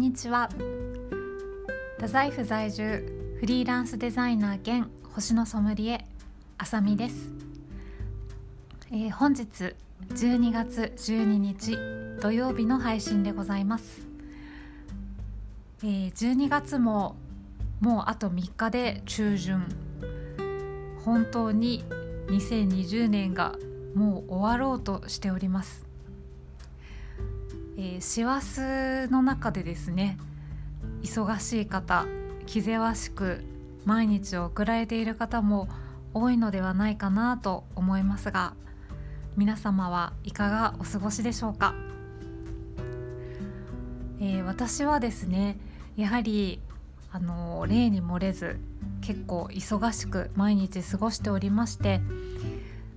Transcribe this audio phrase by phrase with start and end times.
[0.00, 0.48] んにちは。
[1.96, 6.06] 太宰府在住フリーランスデザイナー兼星のソムリエ
[6.56, 7.30] あさみです、
[8.90, 9.74] えー、本日
[10.08, 11.76] 12月12日
[12.18, 14.00] 土曜日の配信でございます、
[15.82, 17.16] えー、12月も
[17.80, 19.66] もうあと3日で中旬。
[21.04, 21.84] 本当に
[22.28, 23.54] 2020年が
[23.94, 25.89] もう終わろうとしております。
[27.82, 30.18] えー、師走の中でですね
[31.02, 32.04] 忙しい方
[32.44, 33.42] 気ぜわしく
[33.86, 35.66] 毎日を送られている方も
[36.12, 38.52] 多いのではないかなと思いますが
[39.38, 41.74] 皆様はいかがお過ごしでしょうか、
[44.20, 45.56] えー、私はですね
[45.96, 46.60] やはり
[47.10, 48.60] あの例に漏れず
[49.00, 52.02] 結構忙しく毎日過ごしておりまして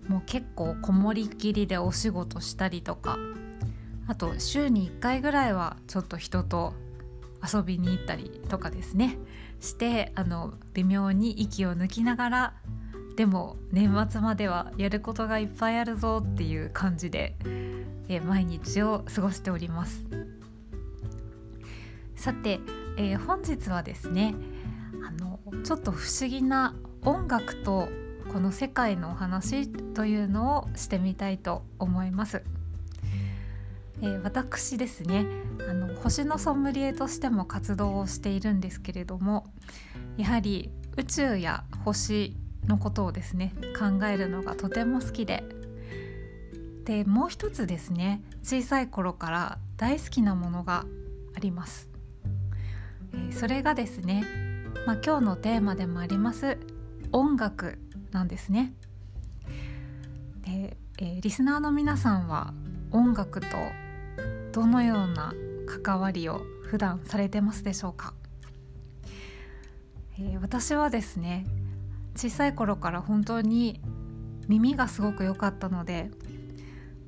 [0.09, 3.17] もう結構こもりっきりでお仕事したりとか
[4.07, 6.73] あと週に1回ぐらいはちょっと人と
[7.43, 9.17] 遊びに行ったりとかですね
[9.59, 12.53] してあの微妙に息を抜きながら
[13.15, 17.35] でも年末まではやることがいっぱいあるぞっていう感じで、
[18.09, 20.01] え毎日を過ごしております
[22.15, 22.59] さて、
[22.97, 24.33] えー、本日はですね
[25.05, 27.87] あのちょっと不思議な音楽と
[28.31, 32.43] この世界のお話というのをしてみたいと思います。
[34.03, 35.25] えー、私ですね
[35.67, 39.45] あの星のソムリエとしても活動をしているんですけれども
[40.17, 42.35] やはり宇宙や星
[42.67, 45.43] のことをですね考えるのがとても好きで
[46.83, 50.85] でもう一つですね小さい頃から大好きなものが
[51.35, 51.89] あります、
[53.13, 54.25] えー、それがですね、
[54.85, 56.57] まあ、今日のテーマでもあります
[57.13, 57.79] 音楽
[58.11, 58.73] なんですね。
[60.45, 62.53] で、えー、リスナーの皆さんは
[62.91, 63.47] 音楽と
[64.53, 65.33] どのような
[65.83, 68.13] 関わりを普段されてますでしょうか、
[70.19, 71.45] えー、私はですね
[72.15, 73.81] 小さい頃から本当に
[74.47, 76.11] 耳がすごく良かったので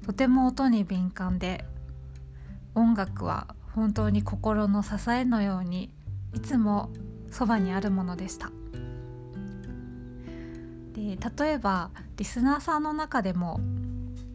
[0.06, 1.66] とても音に敏感で
[2.74, 5.92] 音楽は本当に心の支えのように
[6.34, 6.90] いつも
[7.30, 8.52] そばにあるものでした。
[10.94, 13.60] で例えばリスナーさんの中でも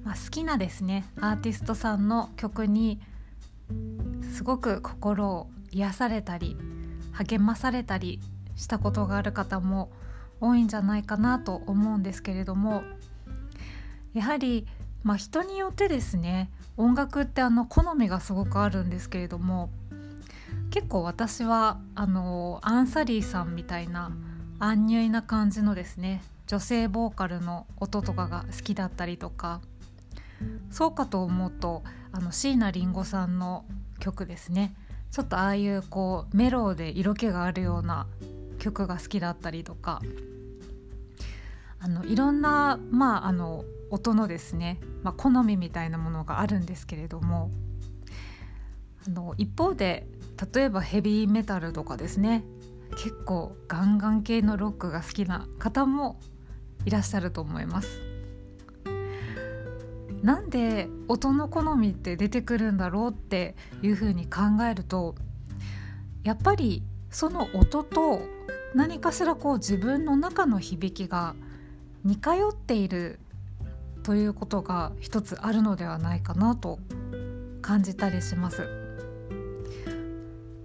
[0.05, 3.00] まあ、好きなですねアーティストさんの曲に
[4.34, 6.56] すごく心を癒されたり
[7.12, 8.21] 励まされたり
[8.56, 9.91] したことがある方も
[10.41, 12.83] 多いんじゃないかなと思うんですけれども
[14.15, 14.66] やはり、
[15.03, 19.71] まあ、人によってですね音楽ってあの好みがすごくあるんですけれども
[20.71, 24.12] 結構私はあのアンサリーさんみたいな
[24.59, 29.60] アンニュイな感じのですね女性ボーカルの音とかが好きだったりとか
[30.71, 33.65] そうかと思うとあの椎名林檎さんの
[33.99, 34.75] 曲ですね。
[35.11, 38.06] ちょっとああいうこうメロで色気があるような
[38.59, 40.01] 曲が好きだったりとか。
[41.83, 47.51] あのいろんな、まあ、あの音のですね、まあ、好みみたいなものがあるんですけれども。
[49.07, 50.07] あの一方で
[50.55, 52.45] 例えばヘビーメタルとかですね。
[52.93, 56.21] 結構ガンガン系のロックが好きな方も
[56.84, 58.09] いらっしゃると思います。
[60.22, 65.14] なんで音の好みって出てくるんだろうっていうふうに考えると
[66.22, 68.20] やっぱりその音と
[68.75, 71.34] 何かしらこう自分の中の響きが
[72.04, 73.19] 似通っている
[74.03, 76.78] ということが一つあるのではないかなと
[77.62, 78.69] 感じたりします。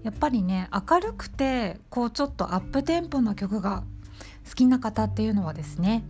[0.04, 3.84] やっぱりね明るくてこうちょっとアップテンポな曲が
[4.48, 6.04] 好きな方っていうのはですね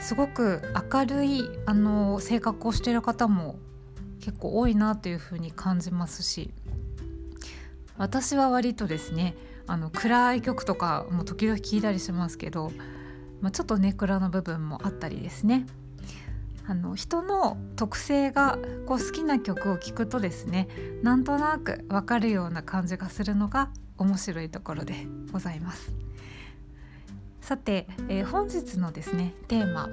[0.00, 0.62] すごく
[0.92, 3.58] 明るいあの性格をしている方も
[4.20, 6.52] 結構多いなというふうに感じますし
[7.96, 9.34] 私は割とですね
[9.66, 12.72] あの暗い曲とかも時々聞いたりしますけど、
[13.40, 15.66] まあ、ちょっとネクラの部分もあったりですね
[16.66, 20.68] あの人の特性がこう好きな曲を聴くとですね
[21.02, 24.94] なんとなく分かるような感じがするのが面白いところで
[25.32, 25.92] ございます。
[27.48, 29.88] さて、えー、本日のですねテーマ、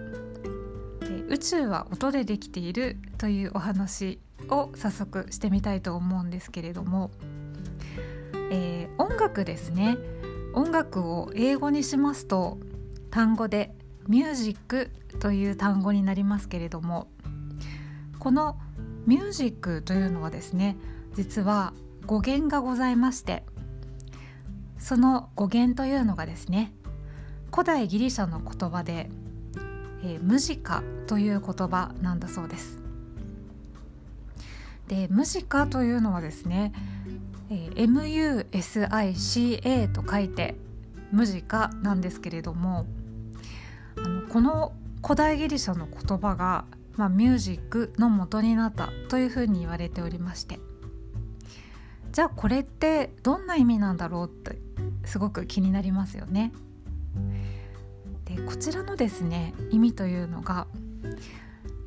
[1.03, 4.19] えー、宇宙は音でできている」というお話
[4.49, 7.11] を早速してみたいと思うんですけれども、
[8.51, 9.97] えー、音楽ですね。
[10.53, 12.57] 音楽を英語にしますと
[13.09, 13.73] 単語で
[14.09, 14.91] 「ミュージック」
[15.21, 17.07] という単語になりますけれども
[18.19, 18.59] この
[19.07, 20.75] 「ミュージック」というのはですね
[21.13, 21.73] 実は
[22.05, 23.45] 語源がございまして
[24.77, 26.73] その語源というのがですね
[27.55, 29.09] 古代ギリシャの言葉で、
[30.03, 32.79] えー、ムジカという言葉なんだそうです。
[34.89, 36.73] でムジカというのはですね
[37.49, 40.55] えー、MUSICA と書いて
[41.11, 42.85] ムジカなんですけれども
[43.97, 46.65] あのこの古代ギリシャの言葉が、
[46.97, 50.59] まあ、ミュージックの元になったというふうに言われておりまして
[52.11, 54.59] じゃあこれってどんな意味なんだろうって
[55.05, 56.51] すごく気になりますよね。
[58.25, 60.67] でこちらのですね意味というのが、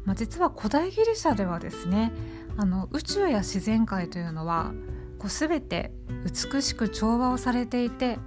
[0.04, 2.12] まあ、実は古代ギリシャではですね
[2.56, 4.72] あの宇宙や自然界というのは
[5.18, 5.92] こう全て
[6.24, 8.18] 美しく調和をされていて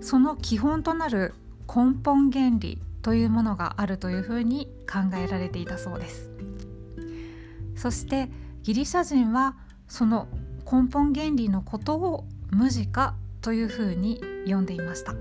[0.00, 1.34] その基本となる
[1.66, 6.30] 根本原理というものがあるというふうに考えられていたそうです。
[7.76, 8.28] そして
[8.62, 9.56] ギリシャ人は
[9.88, 10.28] その
[10.70, 15.14] 根本原理のことを無ジカというふうに呼んでいました。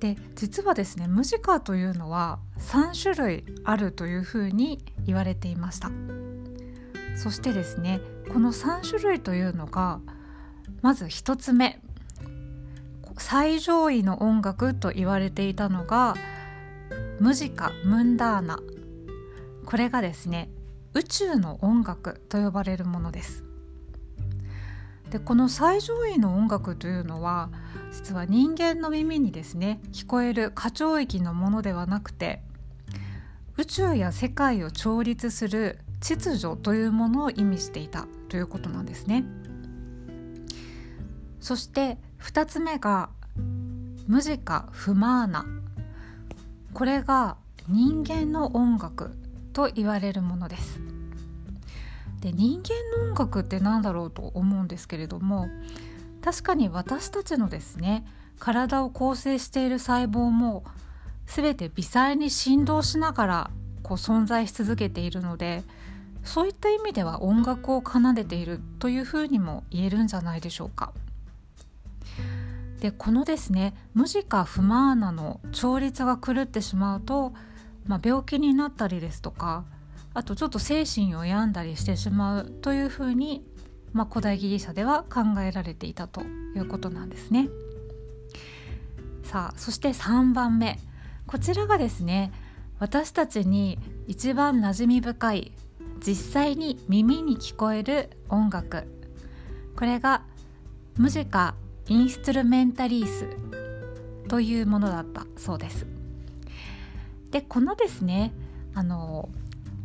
[0.00, 5.90] で実はですねムジカというのは3種類あるというふうに言われていました。
[7.16, 8.00] そしてですね
[8.30, 10.00] この3種類というのが
[10.82, 11.80] まず1つ目
[13.18, 16.14] 最上位の音楽と言われていたのが
[17.18, 18.58] ムジカ・ムンダーナ。
[19.64, 20.50] これがですね
[20.92, 23.45] 宇宙の音楽と呼ばれるものです。
[25.10, 27.50] でこの最上位の音楽というのは
[27.92, 32.42] 実は人間の耳にですね聞こえる過聴域のものではなくて
[33.56, 39.24] 宇宙や世界を調律する秩序というものを意味していたということなんですね。
[41.40, 43.08] そして2つ目が
[44.08, 45.46] ムジカ・フマーナ
[46.74, 47.36] これが
[47.68, 49.16] 人間の音楽
[49.52, 50.80] と言われるものです
[52.20, 55.48] で人間の音楽って何だろうと思うんですけれども
[56.22, 58.06] 確かに私たちのですね
[58.38, 60.64] 体を構成している細胞も
[61.26, 63.50] 全て微細に振動しながら
[63.82, 65.62] こう存在し続けているので
[66.24, 70.92] そういった意味では音楽を奏でているというふうにも言えるんじゃないでしょうか。
[72.80, 77.32] でこのですねムジカ・フマーナの調律が狂ってしまうと
[77.86, 79.64] まあ、病気になったりですとか
[80.16, 83.44] あとちょっと精神を病んだりしてしまうというふうに、
[83.92, 87.50] まあ、古代ギリシャでは考えられていたということなんですね。
[89.22, 90.78] さあそして3番目
[91.26, 92.32] こちらがですね
[92.78, 95.52] 私たちに一番馴染み深い
[96.00, 98.86] 実際に耳に聞こえる音楽
[99.76, 100.22] これが
[100.96, 101.54] ムジカ・
[101.88, 103.28] インストゥルメンタリース
[104.28, 105.86] というものだったそうです。
[107.30, 108.32] でこのですね
[108.72, 109.28] あの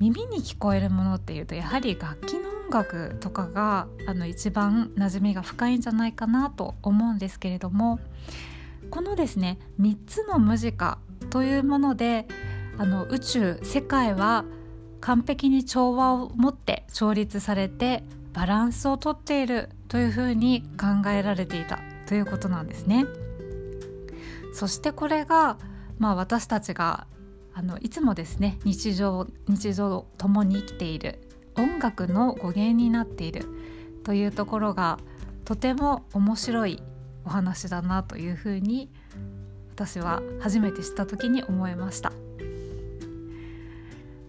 [0.02, 8.00] 耳に聞こえるものっていうとやはり楽器の音楽とかがあの一番馴染みが深いんじゃないかなと思うんですけれども
[8.90, 10.98] このですね3つのムジカ
[11.30, 12.26] というもので
[12.80, 14.44] あの宇宙世界は
[15.02, 23.06] 完璧に調和を持って調律されてバランスをとっているというふうに考えられていたということなんですね。
[24.54, 25.58] そしてこれが、
[26.00, 27.06] まあ、私たちが
[27.54, 31.20] あのいつもですね日常日常ともに生きている
[31.58, 33.46] 音楽の語源になっている
[34.04, 35.00] というところが
[35.46, 36.82] とても面白い
[37.26, 38.90] お話だなというふうに
[39.74, 42.12] 私は初めて知った時に思いました。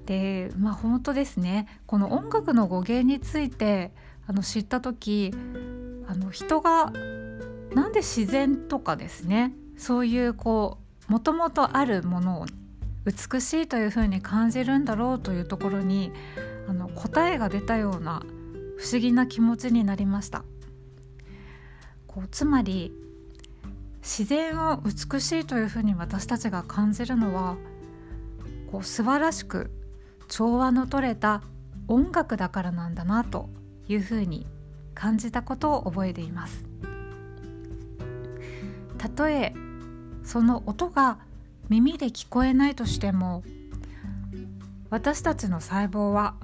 [0.06, 3.92] でまあ本当ですねこの音楽の語源について
[4.26, 5.32] あの知った時
[6.08, 6.92] あの人が
[7.73, 12.47] なんで自然とかですねそういうこうもともとあるものを
[13.04, 16.12] 美しいというふうに感じるんだろうというところに
[16.68, 18.23] あの答えが出たような
[18.78, 20.44] 不思議な気持ちになりました。
[22.06, 22.92] こうつまり
[24.02, 27.56] 自然を美しいというふうに私たちが感じるのは
[28.71, 29.71] こう素晴らしく
[30.28, 31.42] 調和の取れた
[31.88, 33.49] 音楽だからなんだなと
[33.88, 34.47] いうふうに
[34.94, 36.64] 感じたことを覚えています。
[38.99, 39.52] たとえ
[40.23, 41.18] その音が
[41.69, 43.42] 耳で聞こえないとしても
[44.90, 46.35] 私たちの細胞は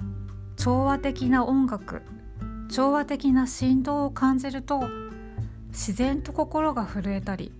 [0.57, 2.01] 調和的な音楽
[2.69, 4.81] 調和的な振動を感じると
[5.69, 7.51] 自然と心が震えたり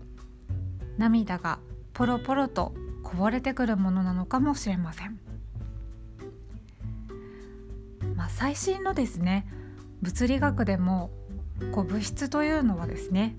[0.98, 1.60] 涙が
[1.94, 2.74] ポロポロと
[3.04, 5.20] こぼれてくるものなのかもしれません、
[8.16, 9.48] まあ、最新のですね
[10.02, 11.12] 物理学でも
[11.72, 13.36] こう物質というのはですね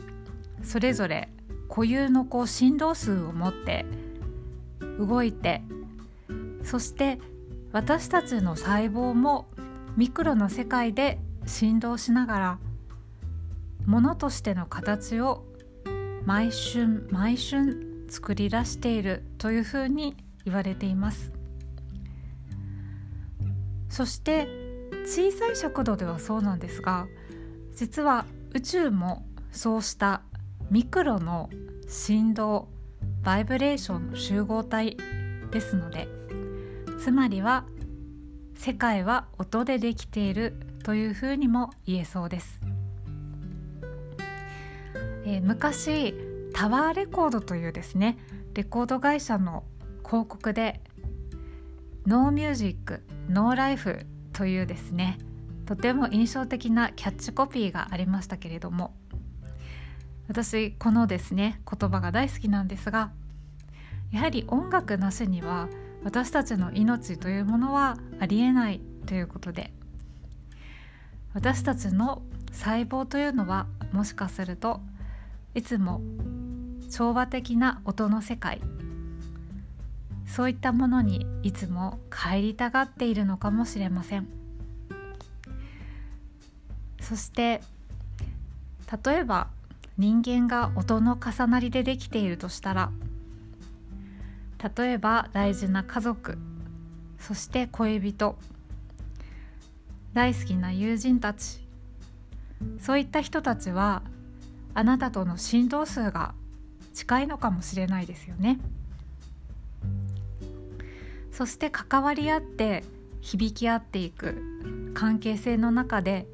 [0.63, 1.29] それぞれ
[1.69, 3.87] 固有のこう振動数を持って
[5.07, 5.63] 動いて
[6.63, 7.19] そして
[7.73, 9.49] 私たちの細胞も
[9.97, 12.59] ミクロの世界で振動しながら
[13.87, 15.45] ものとしての形を
[16.25, 21.33] 毎春毎春作り出しているというふうに言われています。
[23.89, 24.49] そして
[25.05, 27.09] 小さい尺度ではそうなんですが
[27.75, 30.23] 実は宇宙もそうした
[30.71, 31.51] ミクロの
[31.89, 32.69] 振動
[33.23, 34.97] バイブレーションの集合体
[35.51, 36.09] ですので
[36.99, 37.65] つまりは
[38.55, 42.61] 世界は音でできているというふうにも言えそうです、
[45.25, 46.15] えー、昔
[46.55, 48.19] タワーレコードというですね
[48.55, 49.65] レコード会社の
[50.05, 50.81] 広告で
[52.07, 55.19] 「ノーミュージックノーライフ」というですね
[55.67, 58.95] とても印象的なキャッチコピーがありましたけれども
[60.31, 63.11] 私このですね言葉が大好きなんですが
[64.13, 65.69] やはり音楽なしには
[66.05, 69.73] 私たちの命というものはありえないということで
[71.35, 72.23] 私たちの
[72.53, 74.81] 細胞というのはもしかすると
[75.57, 76.01] いつも
[76.93, 78.61] 調和的な音の世界
[80.29, 84.29] そういったものにいつも帰りたがっているのかもしれません。
[87.01, 87.63] そして
[89.05, 89.49] 例えば
[90.01, 92.91] 人間が音の重なりでできているとしたら
[94.77, 96.39] 例えば大事な家族
[97.19, 98.39] そして恋人
[100.15, 101.61] 大好きな友人たち。
[102.81, 104.03] そういった人たちは
[104.73, 106.35] あなたとの振動数が
[106.95, 108.59] 近いのかもしれないですよね。
[111.31, 112.85] そして関わり合って
[113.21, 116.27] 響き合っていく関係性の中で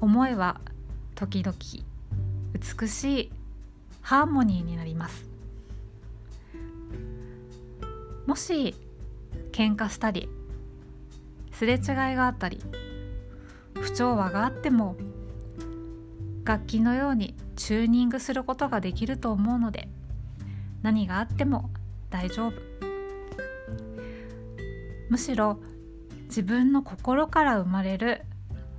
[0.00, 0.60] 思いは
[1.16, 1.89] 時々
[2.52, 3.32] 美しい
[4.02, 5.28] ハーモニーになります。
[8.26, 8.74] もし
[9.52, 10.28] 喧嘩したり
[11.52, 11.80] すれ違い
[12.14, 12.60] があったり
[13.80, 14.96] 不調和があっても
[16.44, 19.88] 楽器のようにチューニングすることができると思うので
[20.82, 21.70] 何があっても
[22.08, 22.54] 大丈夫。
[25.08, 25.58] むしろ
[26.26, 28.22] 自分の心から生まれる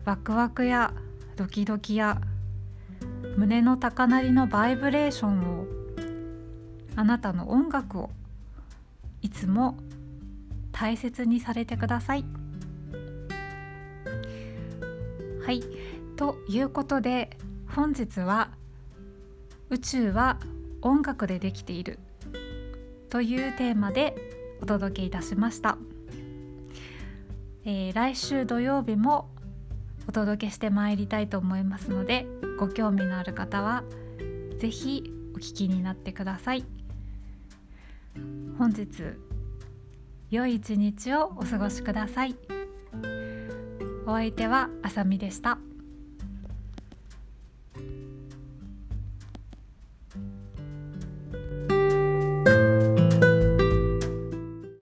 [0.06, 0.94] ワクワクや
[1.36, 2.22] ドキドキや
[3.41, 5.65] 胸の高鳴りのバイブレーションを
[6.95, 8.12] あなたの音楽を
[9.24, 9.79] いつも
[10.71, 12.25] 大切にされてください。
[15.43, 15.63] はい
[16.17, 17.36] ということで
[17.67, 18.51] 本日は
[19.71, 20.38] 「宇宙は
[20.83, 21.98] 音楽でできている」
[23.10, 24.15] というテーマで
[24.62, 25.79] お届けいたしました。
[27.65, 29.31] えー、来週土曜日も
[30.08, 32.25] お届けしてまいりたいと思いますので
[32.60, 33.84] ご興味のある方は
[34.60, 35.03] 是非
[35.34, 36.65] お聞きになってください
[38.58, 38.88] 本日
[40.29, 42.36] 良い一日をお過ごしください
[44.05, 45.58] お相手はあさみでした。